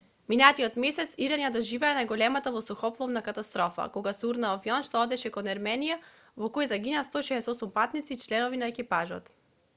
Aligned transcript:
минатиот 0.31 0.77
месец 0.83 1.11
иран 1.25 1.41
ја 1.43 1.49
доживеа 1.57 1.91
најголемата 1.97 2.53
воздухопловна 2.55 3.23
катастрофа 3.27 3.85
кога 3.99 4.15
се 4.21 4.25
урна 4.31 4.49
авион 4.55 4.87
што 4.89 5.03
одеше 5.09 5.33
кон 5.37 5.51
ерменија 5.55 6.01
во 6.45 6.51
кој 6.59 6.73
загинаа 6.75 7.07
168 7.11 7.73
патници 7.79 8.19
и 8.19 8.23
членови 8.27 8.65
на 8.67 8.75
екипажот 8.77 9.33